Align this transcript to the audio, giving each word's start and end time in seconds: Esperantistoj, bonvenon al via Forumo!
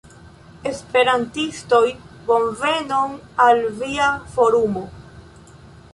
Esperantistoj, 0.69 1.83
bonvenon 2.31 3.15
al 3.47 3.63
via 3.83 4.11
Forumo! 4.37 4.87